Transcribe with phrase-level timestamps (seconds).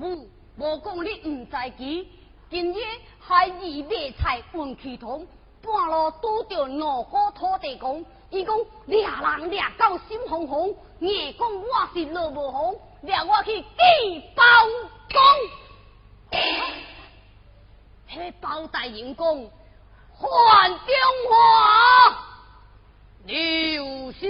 [0.00, 2.08] 无，无讲你唔在奇，
[2.48, 2.78] 今日
[3.20, 5.26] 海二卖菜运气通，
[5.62, 10.68] 半路拄到两个土地公，伊讲掠人掠到心慌慌，
[11.00, 14.42] 硬讲我是落无风，掠我去地包
[15.12, 15.20] 公。
[18.08, 19.50] 嘿，包大人公
[20.14, 20.86] 换中
[21.28, 22.24] 华，
[23.26, 24.26] 留下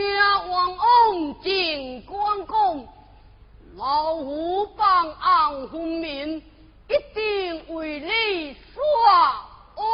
[0.49, 2.89] 王安进关公。
[3.77, 6.39] 老虎帮俺分明，
[6.89, 8.83] 一定为你刷
[9.77, 9.85] 安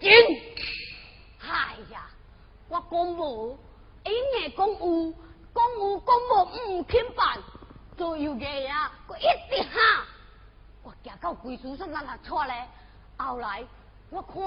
[0.00, 0.10] 情。
[1.40, 2.10] 哎呀，
[2.68, 3.56] 我讲无，
[4.04, 5.14] 因硬讲有，
[5.54, 7.38] 讲有讲无唔肯办，
[7.96, 10.04] 做有个呀，我一直喊。
[10.82, 12.68] 我行到鬼叔上那那出来，
[13.16, 13.64] 后来
[14.10, 14.42] 我看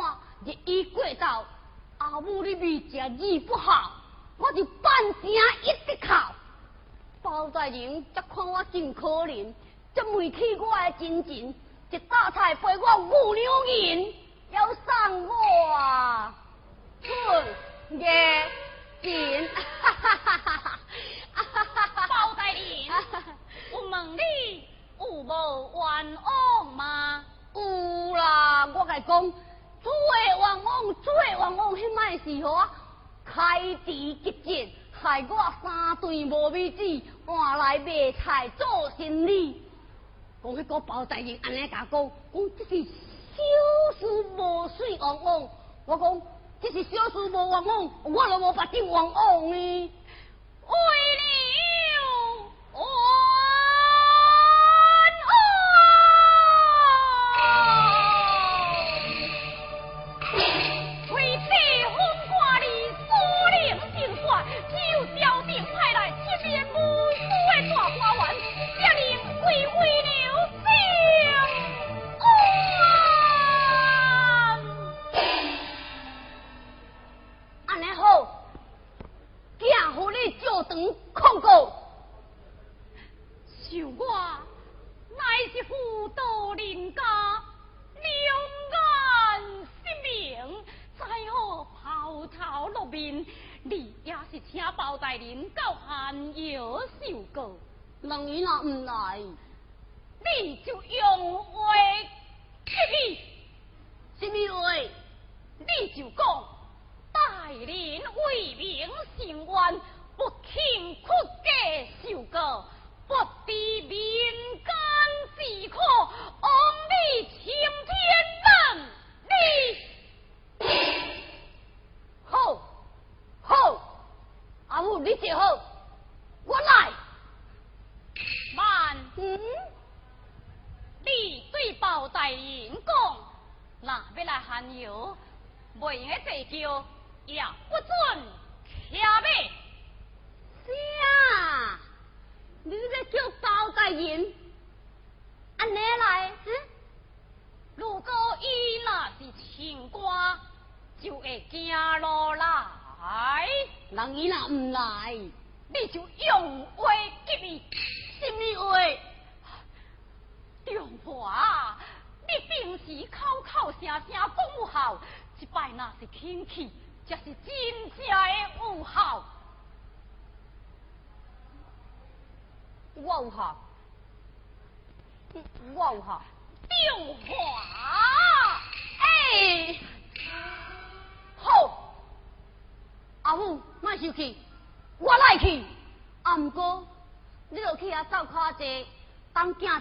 [0.46, 1.46] 日伊过到
[1.97, 3.94] 阿母的面，食字不好，
[4.38, 6.13] 我就半声一直哭。
[7.22, 9.54] 包大人则看我真可怜，
[9.94, 11.54] 则问起我的真情，
[11.92, 14.14] 一大菜陪我五两银，
[14.52, 15.34] 要送我
[15.76, 16.34] 啊！
[19.02, 20.58] 哈哈！
[20.58, 20.80] 哈，
[22.10, 22.60] 包大人，
[23.72, 24.68] 我问你
[25.00, 27.24] 有无冤枉吗？
[27.54, 29.31] 有啦，我甲讲，
[29.81, 29.92] 最
[30.38, 32.68] 冤枉、最冤枉迄卖是何？
[33.24, 34.76] 开除吉进。
[35.01, 39.62] 害我三顿无米煮，换来卖菜做生意。
[40.44, 43.41] 讲迄个包大人安尼甲讲，讲这是小
[44.00, 44.06] 事
[44.38, 45.50] 无水往往。
[45.85, 46.22] 我讲
[46.62, 49.51] 这是小事无往往，我都无法子往往呢。
[49.51, 49.91] 为
[50.67, 51.71] 你。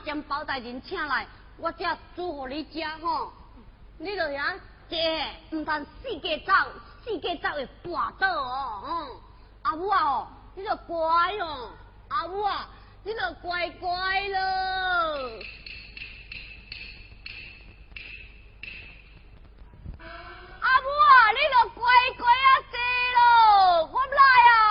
[0.04, 1.26] 将包大人请来，
[1.58, 3.32] 我才煮互你食吼。
[3.98, 4.58] 你落遐
[4.88, 4.98] 坐，
[5.58, 6.52] 毋通四界走，
[7.04, 8.82] 四界走会绊倒哦。
[8.86, 9.20] 嗯，
[9.62, 10.96] 阿母啊哦，你着乖
[11.38, 11.70] 哦，
[12.08, 12.68] 阿母啊，
[13.04, 13.88] 你着乖乖
[14.28, 14.38] 咯。
[20.60, 21.84] 阿母啊，你着乖
[22.16, 22.78] 乖啊坐
[23.16, 24.69] 咯，我来啊。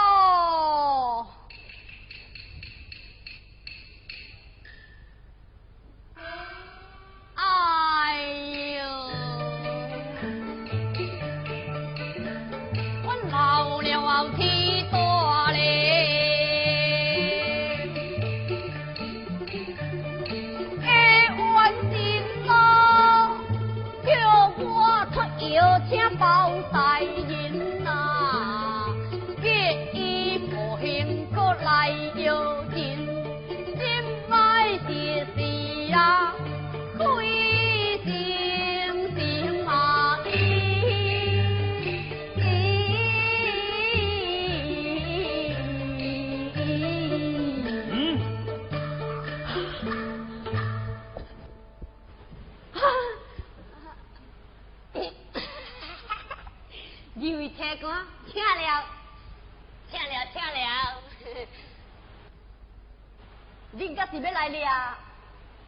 [63.78, 64.68] 恁家是要来掠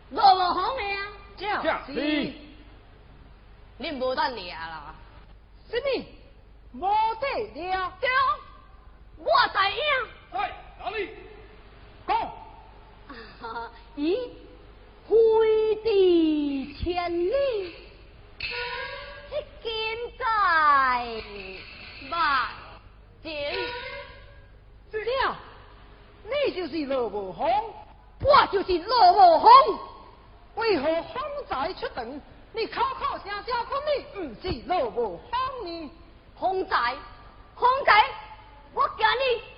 [0.09, 1.11] 罗无红的啊？
[1.37, 2.33] 正是。
[3.79, 4.93] 恁无得掠啦？
[5.69, 5.85] 什么？
[6.73, 8.09] 无得了，对，
[9.17, 9.81] 我知影。
[10.31, 10.35] 在
[10.79, 11.09] 哪里？
[12.07, 12.09] 讲
[13.97, 14.29] 咦，
[15.07, 17.31] 飞地千里，
[18.39, 19.31] 迄
[19.61, 19.69] 今
[20.17, 20.23] 在
[22.09, 22.19] 万
[23.21, 23.53] 前，
[24.91, 25.35] 了，
[26.23, 27.49] 你就是罗无风，
[28.23, 29.79] 我就是罗无风。
[30.55, 32.21] 为何风仔出动？
[32.53, 35.91] 你口口声声讲你唔是罗无风呢？
[36.37, 36.75] 风仔，
[37.55, 37.93] 风仔，
[38.73, 39.07] 我惊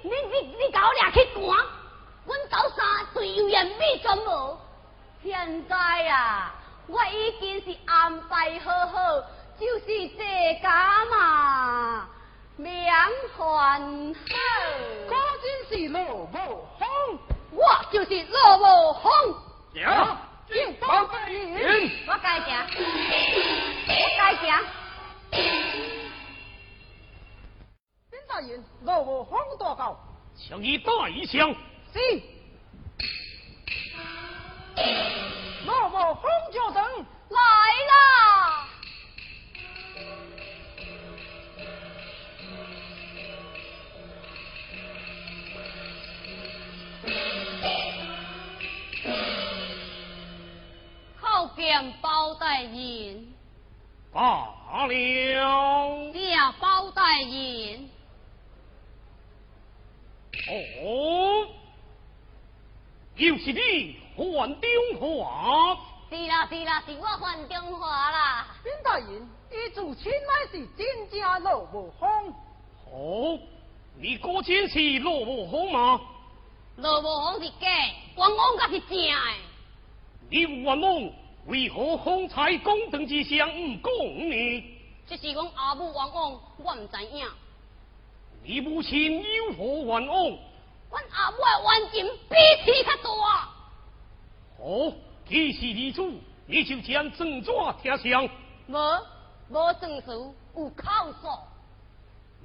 [0.04, 1.58] 你，你你你甲我掠去关，
[2.26, 4.58] 阮斗三对油盐米全无。
[5.24, 5.76] 现在
[6.10, 6.54] 啊，
[6.88, 9.22] 我已经是安排好好，
[9.60, 12.08] 就是这家嘛，
[12.58, 12.94] 免
[13.36, 14.16] 烦恼。
[15.08, 17.20] 果真是罗无风，
[17.56, 19.12] 我就是罗无红。
[19.74, 19.86] 行。
[20.82, 22.12] 我该行，我
[24.18, 24.46] 该行。
[28.12, 29.98] 丁大人，罗无红大告，
[30.36, 31.56] 请你带一箱。
[31.94, 32.00] 是。
[35.66, 36.84] 罗无红就等。
[37.30, 38.68] 来啦！
[52.64, 53.28] 人，
[54.12, 56.14] 罢了。
[56.14, 57.90] 谢包大人。
[60.50, 61.48] 哦，
[63.16, 65.78] 又是你还电话？
[66.10, 68.48] 是啦是啦，是我还中华啦。
[68.64, 72.34] 丁大人，伊自亲乃是真正罗无风。
[72.92, 73.40] 哦，
[73.98, 76.02] 你果真是罗无风吗？
[76.78, 77.68] 罗无风是假，
[78.16, 79.16] 王王才是正的。
[80.30, 81.12] 你有冤枉，
[81.46, 84.64] 为何方才公堂之上唔讲呢？
[85.06, 87.28] 这是阮阿母冤枉，我唔知影。
[88.46, 90.38] 你母亲有何冤枉？
[90.90, 93.50] 阮阿母的冤情比天较大。
[94.60, 94.94] 哦，
[95.28, 98.30] 既是如此，你就将正纸贴上，
[98.68, 98.78] 无
[99.50, 100.86] 无证书，有口
[101.22, 101.28] 述。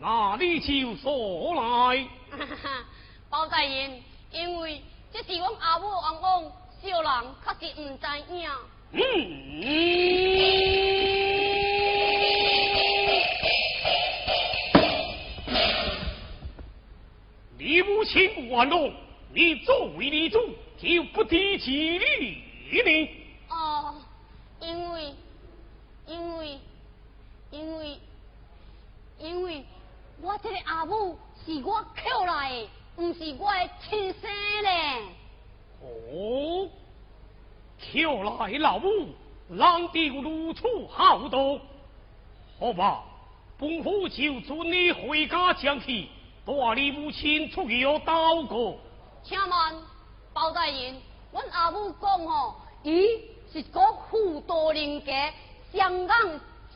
[0.01, 2.09] 那你就说来。
[3.31, 4.03] 包大人，
[4.33, 6.53] 因为这是阮阿母冤枉，
[6.83, 8.51] 小人确实唔知影。
[8.91, 9.03] 你
[17.83, 18.67] 母亲冤枉，
[19.35, 20.39] 你作为女主
[20.79, 23.11] 就不提起你呢？
[23.51, 23.95] 哦，
[24.61, 25.13] 因为
[26.07, 26.59] 因为
[27.51, 27.99] 因为
[29.19, 29.63] 因为
[30.23, 34.31] 我这个阿母是我捡来的，不是我的亲生
[34.63, 35.03] 嘞。
[35.83, 36.71] 哦，
[37.93, 39.09] 求来老母，
[39.49, 41.61] 难得如此好斗。
[42.61, 43.05] 好吧，
[43.59, 46.09] 本府就准你回家讲去，
[46.45, 48.77] 带你母亲出游祷告。
[49.23, 49.51] 请问
[50.33, 51.01] 包大人，
[51.33, 53.07] 阮阿母讲吼，伊
[53.53, 53.81] 是个
[54.11, 55.33] 富多人家，
[55.73, 56.17] 香港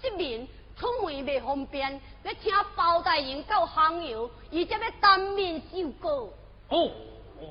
[0.00, 6.28] 市民，出门未方便，要请包大人到杭游，伊才要当面受告。
[6.69, 6.90] 哦
[7.40, 7.49] 哦，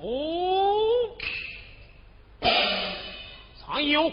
[3.71, 4.11] 常有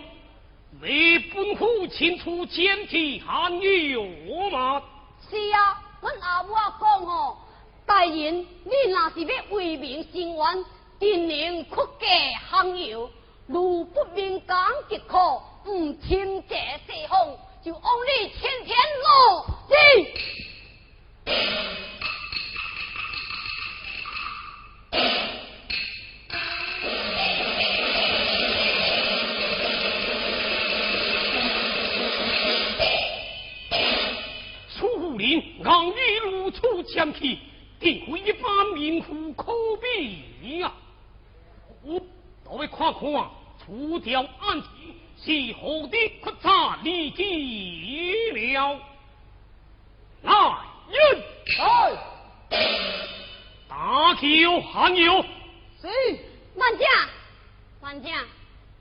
[0.81, 4.05] 为本府请出监体杭油
[4.53, 4.81] 吗？
[5.29, 7.37] 是啊，阮阿母啊讲哦，
[7.85, 10.65] 大人你若是要为民伸冤，
[11.01, 13.11] 定能屈家杭油，
[13.49, 14.57] 如不明讲
[14.89, 15.19] 即可，
[15.65, 16.55] 唔亲这
[16.87, 19.75] 西方，就往你天天落地。
[35.63, 36.61] 让你如此
[36.95, 37.39] 讲起，
[37.81, 40.73] 定会一把名户可比呀！
[41.83, 42.01] 我
[42.45, 43.03] 都会看看，
[43.65, 48.81] 除掉案情是何的可查立即了。
[50.23, 50.33] 来
[50.91, 51.23] 人，
[51.59, 52.59] 来！
[53.69, 55.23] 大舅喊有。
[55.81, 55.89] 是。
[56.57, 56.87] 万家，
[57.81, 58.25] 万家，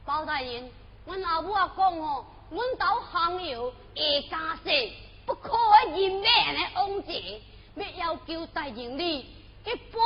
[0.05, 0.69] 包大人，
[1.05, 4.89] 阮阿母啊讲哦，阮到行有下家世。
[5.27, 5.51] 不可
[5.93, 7.41] 以人安尼往前，
[7.75, 9.25] 要要求大人你
[9.65, 9.99] 一步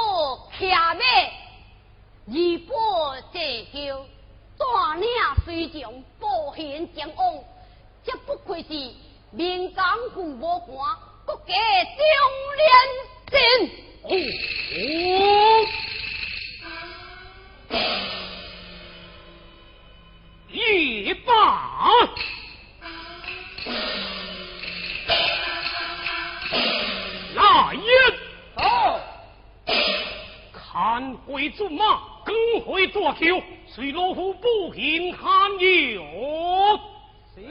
[0.59, 0.99] 徛马，
[2.25, 2.33] 二
[2.67, 2.73] 步
[3.31, 3.39] 坐
[3.71, 4.03] 轿，
[4.57, 5.07] 大领
[5.45, 6.25] 随从步
[6.55, 7.35] 行前往，
[8.03, 8.69] 这不愧是
[9.29, 9.83] 民间
[10.15, 12.03] 父母官，国家中
[12.57, 12.67] 连
[14.01, 14.09] 哦，
[20.49, 21.31] 一把。
[27.35, 27.81] 大爷，
[28.55, 28.99] 好，
[30.53, 35.21] 看回骏马，更回抓球，随老夫不平看
[35.59, 36.79] 游。
[37.35, 37.41] 是。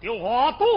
[0.00, 0.68] 电话断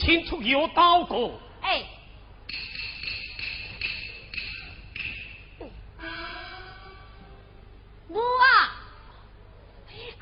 [0.00, 1.30] 你母亲出去祷告。
[1.60, 1.84] 哎，
[8.08, 8.72] 母啊，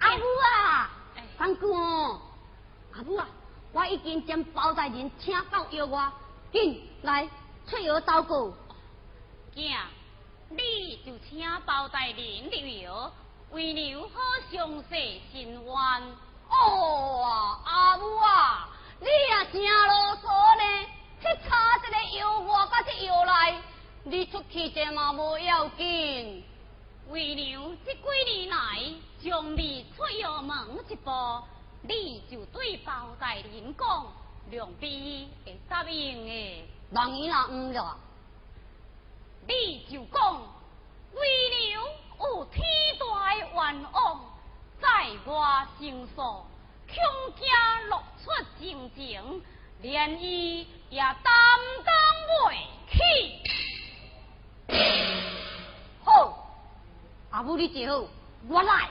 [0.01, 0.91] 阿母啊，
[1.39, 1.73] 三哥，
[2.93, 3.29] 阿母啊，
[3.73, 6.11] 我已经将包大人请到药外，
[6.53, 7.29] 紧来
[7.69, 8.53] 出药祷告。
[9.55, 9.77] 囝，
[10.51, 12.17] 你就请包大人
[12.51, 13.13] 入药，
[13.53, 14.09] 为娘好
[14.51, 15.73] 详细心愿。
[16.51, 18.69] 哦啊，阿母啊。
[19.01, 20.27] 你也诚啰嗦
[20.59, 20.87] 呢，
[21.21, 23.63] 去差一个药我甲这药来，
[24.05, 26.45] 你出去这嘛无要紧。
[27.11, 28.01] 为娘这几
[28.31, 28.83] 年来，
[29.23, 30.57] 从未出药门
[30.89, 31.11] 一步，
[31.83, 34.07] 你就对包大人讲，
[34.51, 36.65] 两边会答应的。
[36.91, 37.97] 万一若唔了，
[39.47, 40.43] 你就讲，
[41.15, 41.29] 为
[41.71, 41.83] 娘
[42.21, 42.63] 有天
[42.99, 44.21] 大愿望，
[44.81, 44.89] 在
[45.25, 46.45] 我心上。
[46.89, 46.97] 穷
[47.37, 49.43] 家落出情情，
[49.83, 51.17] 连伊也担
[51.85, 51.95] 当
[52.27, 52.31] 不
[52.91, 52.99] 起。
[56.03, 56.49] 好，
[57.31, 58.09] 阿母你就好，
[58.49, 58.89] 我来。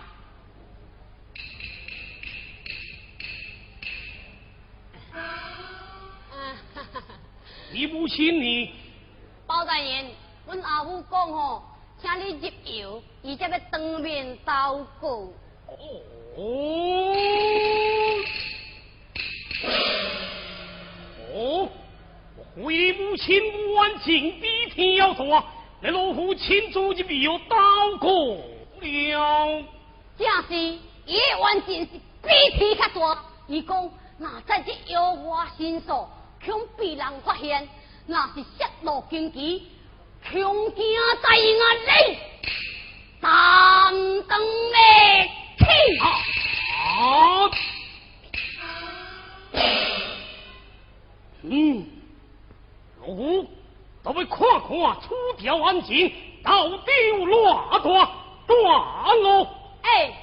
[7.71, 8.73] 你母亲呢？
[9.45, 10.11] 包大人，
[10.45, 11.63] 阮阿母讲吼，
[12.01, 12.47] 请你入
[12.79, 15.07] 窑，伊才要当面祷告。
[15.67, 16.01] 哦，
[21.33, 21.67] 哦，
[22.55, 25.43] 回母亲万情比天要大，
[25.81, 29.63] 那老夫亲自就必有祷告了。
[30.17, 30.55] 正是，
[31.05, 31.89] 伊的冤情是
[32.21, 33.23] 比天较大。
[33.47, 33.89] 伊讲，
[34.19, 36.07] 那在这妖怪身上，
[36.45, 37.67] 恐被人发现，
[38.05, 39.63] 那是泄露惊奇，
[40.31, 40.85] 恐惊
[41.23, 42.17] 在眼里，
[43.21, 43.91] 三
[44.27, 44.77] 登的
[45.57, 45.65] 气。
[45.99, 46.05] 啊！
[51.49, 51.85] 嗯，
[53.05, 53.47] 如
[54.03, 54.69] 都要看看
[55.01, 56.11] 出掉案件
[56.43, 57.79] 到底有偌大
[58.47, 59.47] 段落。
[59.81, 60.13] 哎。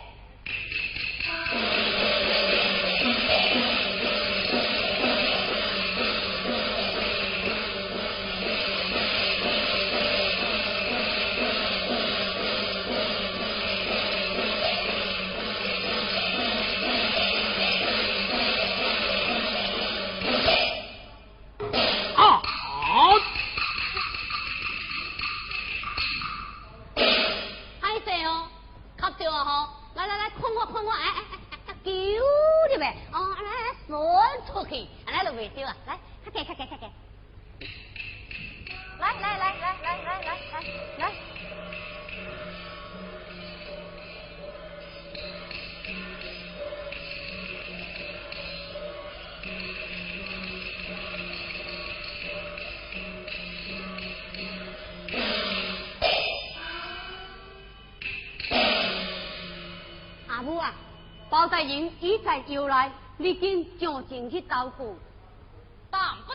[62.46, 64.96] 又来，你今上前去照顾，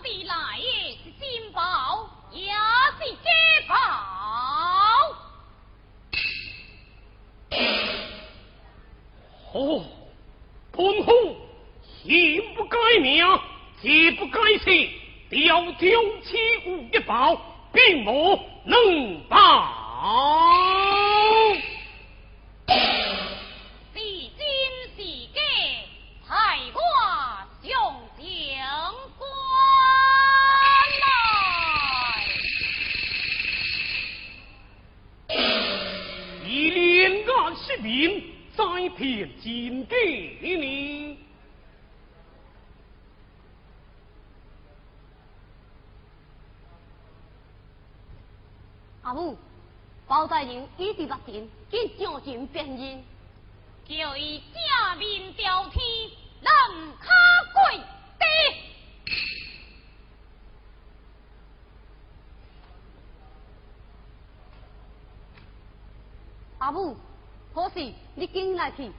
[0.09, 2.51] 但不得来也是新宝，也
[2.97, 3.29] 是接
[3.67, 3.75] 宝。
[9.53, 9.83] 哦，
[10.71, 11.37] 本虎
[12.03, 13.23] 行不改名，
[13.81, 14.89] 节不改姓，
[15.29, 17.39] 调丢弃物一宝，
[17.71, 20.98] 并无能报。
[38.99, 39.95] 再骗金给
[40.57, 41.17] 你，
[49.01, 49.37] 阿母，
[50.05, 53.01] 包大人已经决定，今上前辨认，
[53.87, 55.81] 叫伊正面朝天，
[56.41, 56.51] 人
[56.99, 57.07] 卡
[57.53, 57.77] 跪
[58.19, 58.25] 地。
[66.57, 66.97] 阿母。
[67.53, 68.91] 可是，你紧来去。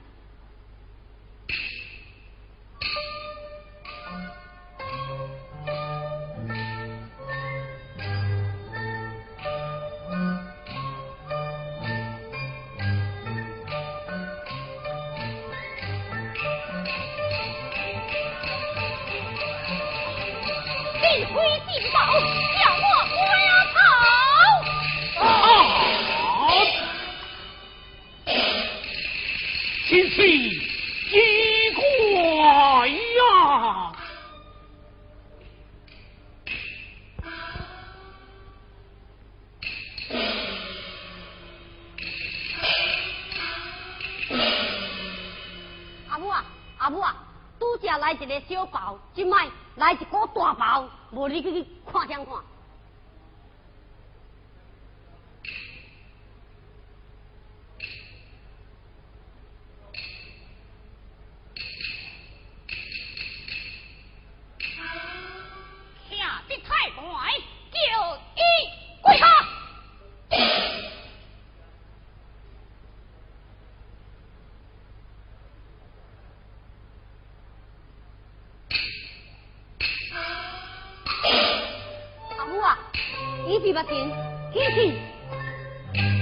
[83.71, 84.11] 不听，
[84.51, 86.20] 听听。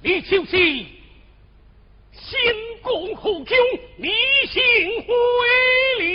[0.00, 0.56] 你就是
[2.12, 2.40] 先
[2.82, 3.46] 公后宫
[3.96, 4.12] 李
[4.46, 4.62] 幸
[5.02, 5.08] 辉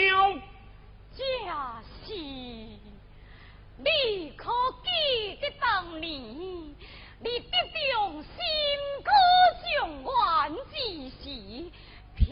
[0.10, 0.40] 了。
[1.16, 2.80] 假是，你
[4.38, 4.50] 可
[4.84, 4.90] 记
[5.42, 6.74] 得当年你
[7.22, 7.30] 得
[7.94, 8.32] 中新
[9.04, 9.12] 歌
[9.78, 10.08] 状元
[10.72, 10.76] 之
[11.10, 11.22] 时，
[12.16, 12.26] 偏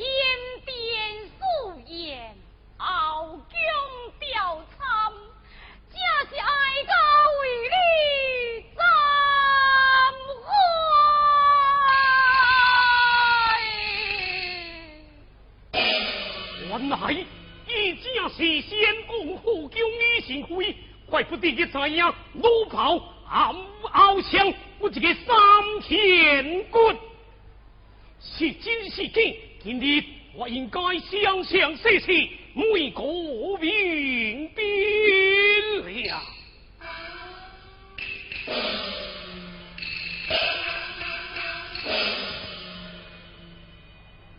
[18.42, 20.76] 是先公后宫李幸辉，
[21.06, 22.98] 怪不得你知影鲁炮
[23.30, 25.28] 暗翱翔，我这个三
[25.84, 26.80] 千骨
[28.20, 29.22] 是真是假？
[29.64, 33.04] 今日我应该详详细细每个
[33.60, 36.20] 明辨了。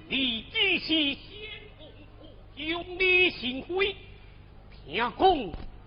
[0.09, 1.32] 你只是。
[2.68, 3.94] 有李幸辉，
[4.87, 5.12] 听讲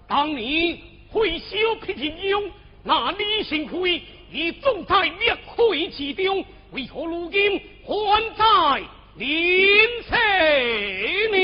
[0.08, 0.78] 当年
[1.10, 2.52] 会小皮金庸，
[2.84, 8.84] 那李幸辉已总在灭火之中，为何如今还在
[9.18, 9.28] 临
[10.04, 10.12] 死
[11.32, 11.38] 呢？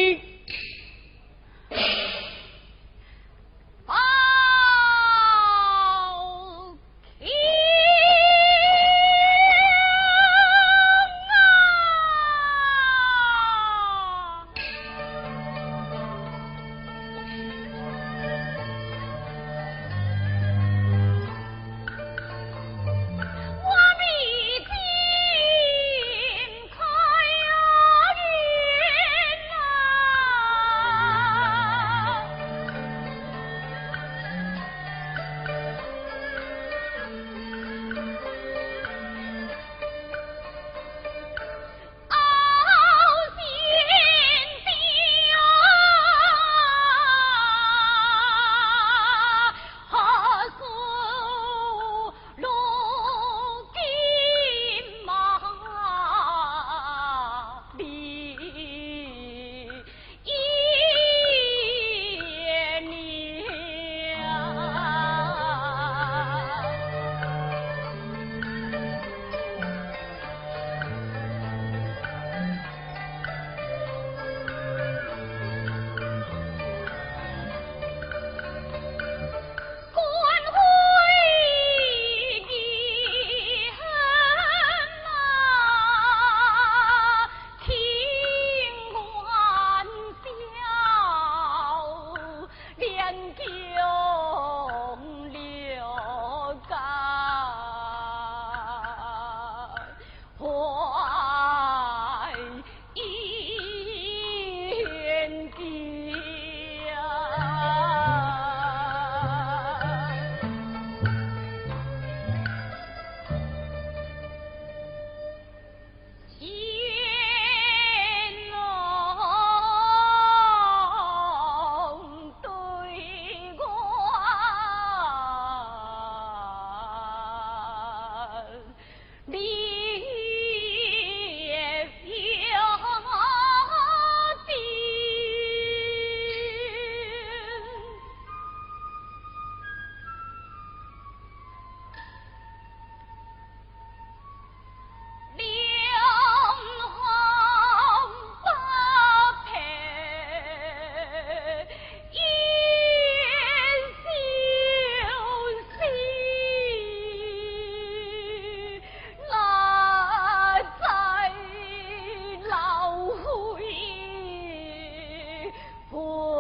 [165.94, 166.31] Oh.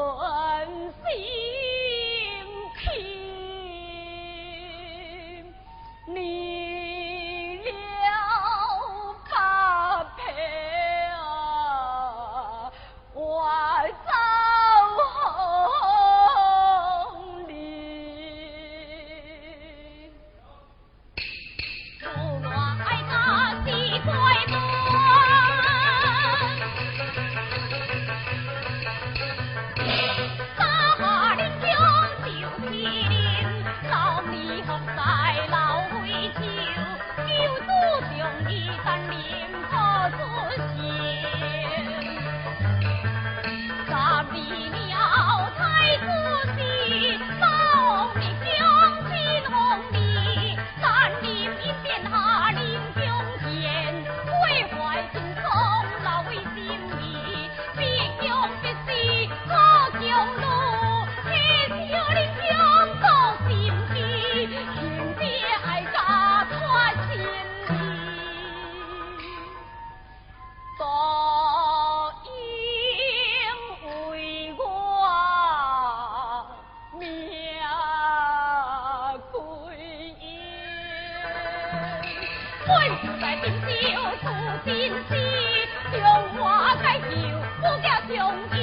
[82.67, 84.25] 本是在今朝做
[84.63, 84.71] 新
[85.09, 85.11] 诗
[85.91, 85.99] 将
[86.37, 86.39] 我
[86.81, 87.05] 改酒
[87.61, 88.17] 我叫雄
[88.51, 88.55] 鸡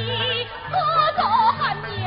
[0.70, 2.06] 何哥做汉牛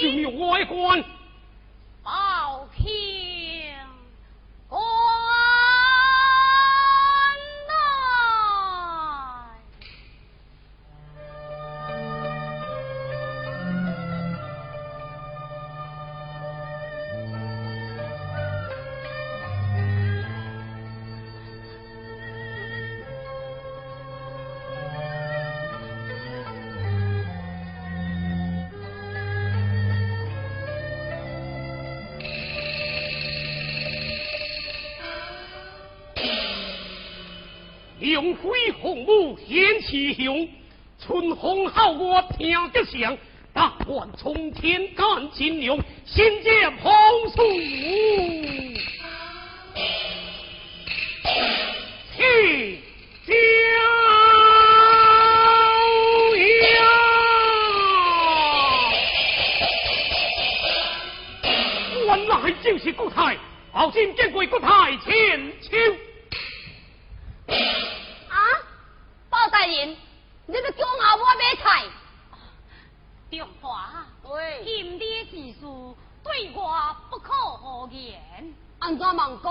[0.00, 1.04] 用
[41.72, 43.16] 好我听得响，
[43.52, 46.92] 大万冲天干金牛，心剑红
[47.34, 48.61] 树。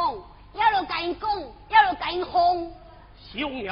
[0.01, 0.15] 讲？
[0.53, 1.29] 要就甲伊讲，
[1.69, 2.71] 要就甲伊哄。
[3.31, 3.71] 兄爷，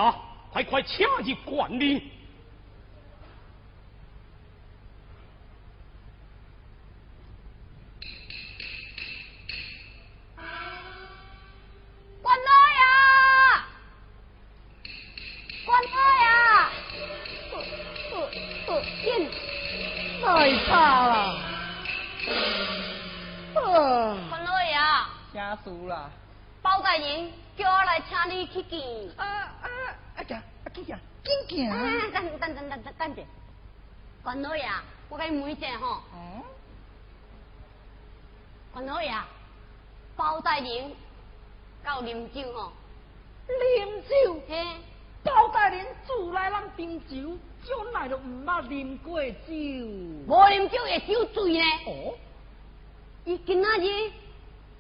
[0.51, 2.11] 快快请入馆里。
[49.19, 49.51] 过酒，
[50.27, 51.63] 无啉酒会酒醉呢。
[51.87, 52.15] 哦，
[53.25, 54.11] 伊今仔日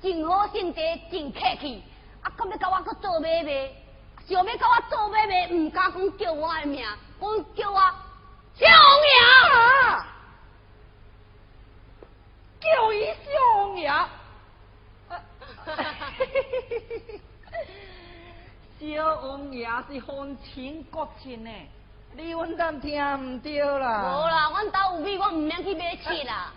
[0.01, 0.79] 真好性格，
[1.11, 1.83] 真客气，
[2.21, 3.69] 啊，敢要甲我去做买卖，
[4.25, 6.85] 想要甲我做买卖，唔敢讲叫我的名，
[7.19, 7.79] 讲叫我
[8.55, 9.09] 小名。
[12.61, 13.89] 叫小姨相爷，
[18.95, 21.51] 小王爷是风情国情呢，
[22.21, 24.03] 你稳当听唔到啦。
[24.03, 26.53] 无啦，阮兜有米，我唔免去买切啦。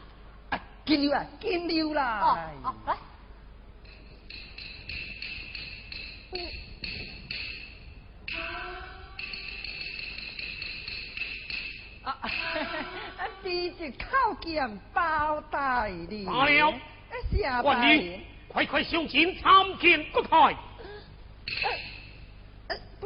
[0.51, 2.20] 啊，紧溜啊，紧溜啦。
[2.20, 2.96] 哦哦，来。
[12.03, 12.18] 啊，
[13.44, 16.25] 第一口剑包大人。
[16.25, 16.75] 罢了。
[17.40, 20.57] 下官人，快快上前参见国太。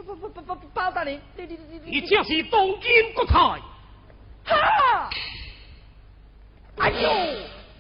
[0.03, 3.39] 不不不不不，包大人，你你你你，这是东京国太。
[4.45, 5.11] 哈！
[6.77, 7.09] 哎呦，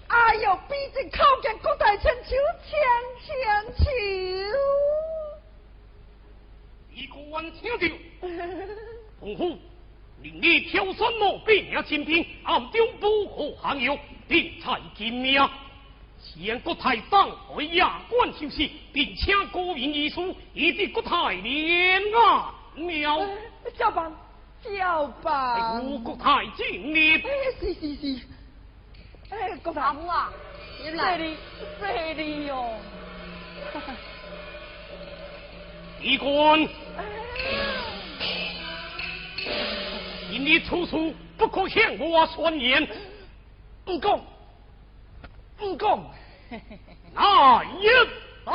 [0.09, 2.31] 哎呦，比这靠近国太千秋
[2.65, 2.81] 千
[3.23, 3.85] 千秋。
[6.95, 7.99] 一官请听，
[9.21, 9.59] 洪福。
[10.23, 15.47] 令你挑选莫兵也亲兵，暗中捕获行友，定采金命。
[16.35, 23.27] 前国太上回亚官休息，并请国民遗书，以致国太连啊妙。
[23.79, 24.13] 小班，
[24.63, 25.85] 小班。
[25.85, 27.23] 吴国太敬礼。
[27.61, 28.21] 是是是。
[29.31, 29.81] 哎，国太。
[29.81, 30.31] 阿母啊，
[30.83, 31.17] 你来。
[31.17, 31.37] 这里，
[31.81, 32.75] 这里哟。
[36.03, 36.69] 一官。
[40.29, 42.87] 你你处处不可向我宣言，
[43.85, 44.21] 不讲，
[45.57, 46.05] 不讲，
[47.15, 47.87] 那一
[48.45, 48.55] 好，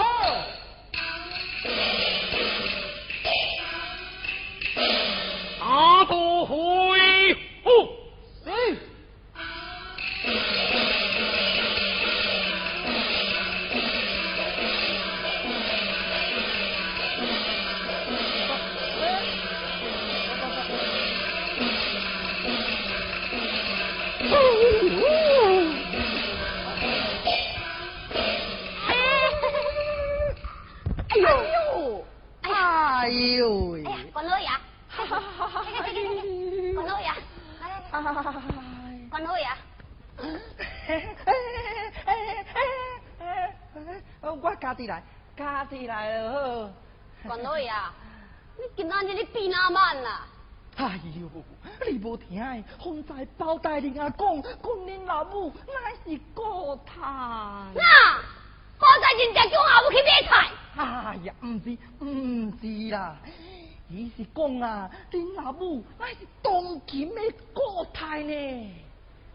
[64.81, 66.53] 啊，恁老母那是当
[66.87, 67.21] 今的
[67.53, 68.73] 国太呢，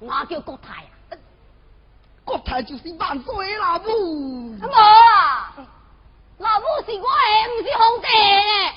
[0.00, 0.88] 哪叫国太啊？
[2.24, 4.56] 国太就是万岁的老母。
[4.56, 5.54] 无啊，
[6.38, 8.06] 老母是我的，唔是皇帝
[8.42, 8.72] 呢。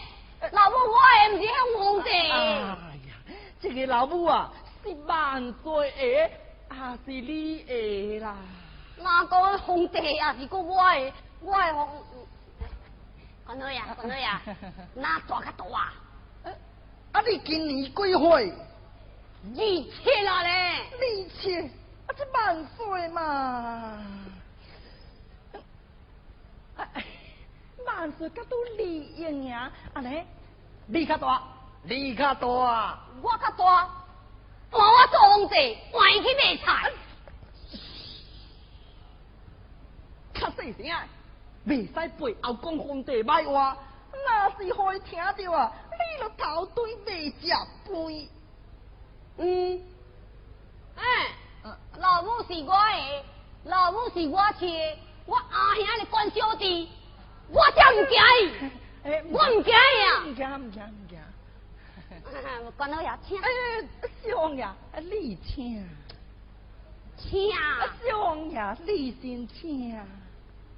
[0.52, 2.10] 老母我的，唔是向皇帝。
[2.12, 2.78] 哎呀，
[3.60, 4.54] 这个老母啊，
[4.84, 5.92] 是万岁
[6.70, 8.36] 的，还是你的啦？
[9.00, 10.36] 哪个皇帝啊？
[10.40, 11.90] 是个我的，我的皇。
[13.46, 14.42] 关好呀，关好呀，
[14.94, 15.92] 那大个大啊？
[17.12, 18.54] 啊，你今年几岁？
[19.42, 20.52] 二七啦咧。
[20.92, 24.04] 二七，啊，这万岁嘛！
[27.86, 30.26] 万岁，甲都李英呀，啊咧，
[30.86, 31.42] 你较大，
[31.84, 33.90] 你较大，我较大，
[34.70, 36.92] 换我做皇帝，换伊去买菜。
[40.34, 40.86] 较细声。
[41.66, 43.78] 未使背后讲皇帝歹话，
[44.12, 45.72] 那是可以听到啊！
[45.92, 47.60] 你了头对未食饭。
[49.38, 49.82] 嗯，
[50.96, 51.02] 哎，
[51.98, 53.24] 老母是我的，
[53.66, 56.90] 老母是我的，我阿兄的关小弟，
[57.50, 60.24] 我才唔惊伊， 我唔惊伊呀。
[60.26, 61.20] 唔惊唔惊唔惊。
[62.78, 63.40] 管老爷请。
[63.40, 63.50] 哎，
[64.24, 64.68] 小王爷，
[65.02, 65.88] 你请。
[67.18, 67.52] 请。
[68.08, 69.70] 小王爷，你先请。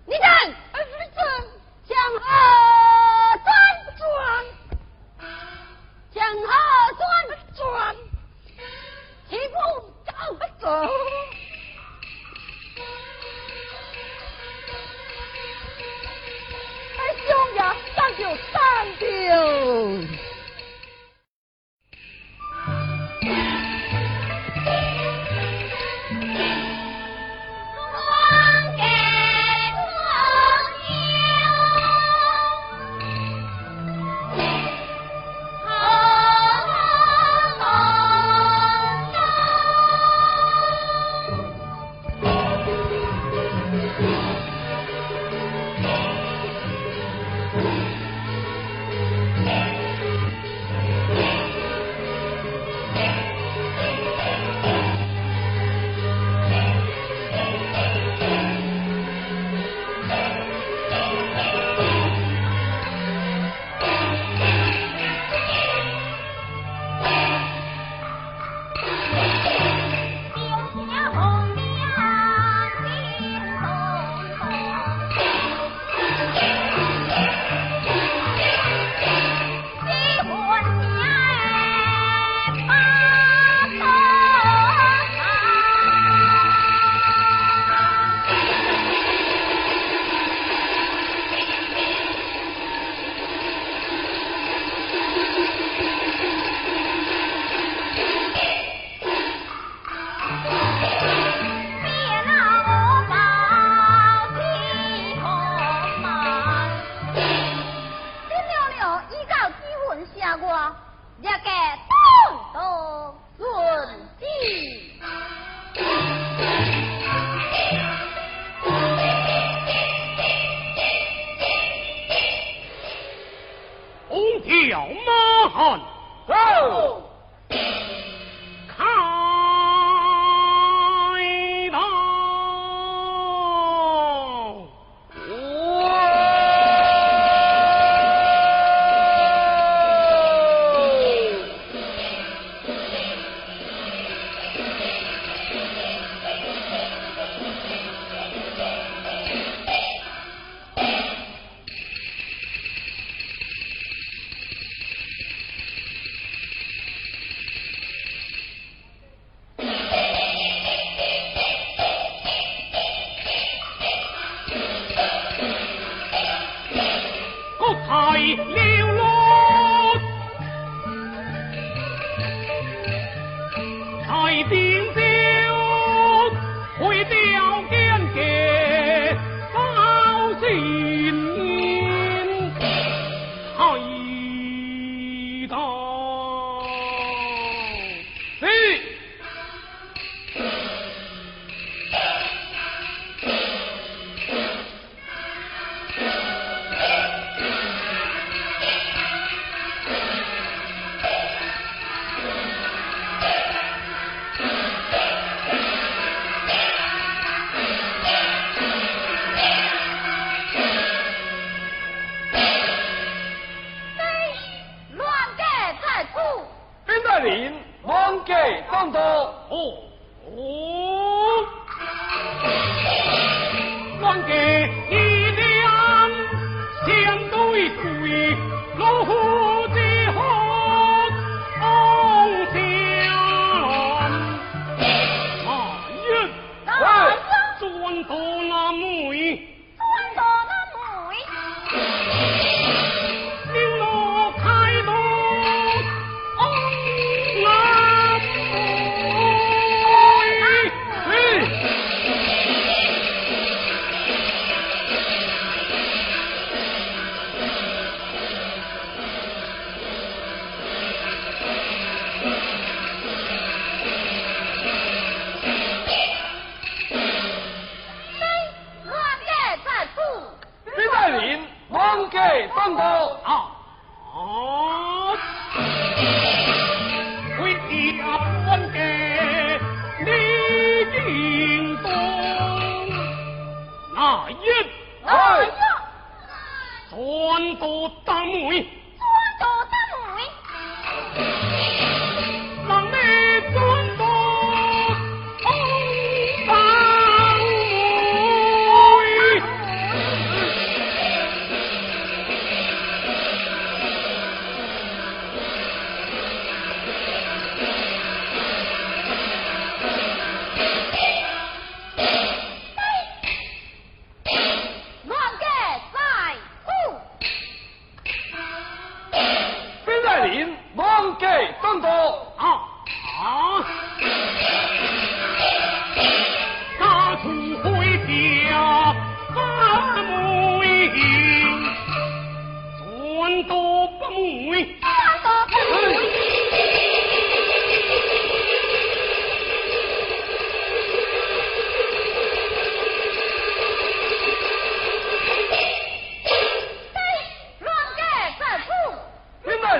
[0.05, 1.21] 你等，你等，
[1.91, 2.25] 向后
[3.43, 3.51] 转
[3.99, 4.01] 转，
[6.13, 6.49] 向后
[6.97, 7.03] 转
[7.53, 7.59] 转，
[9.29, 9.53] 起步
[10.05, 10.09] 走
[10.61, 10.63] 走。
[16.97, 17.59] 哎，兄呀，
[17.93, 18.55] 上就上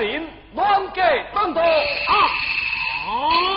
[0.02, 1.60] 林乱给登徒！
[1.60, 3.51] 啊！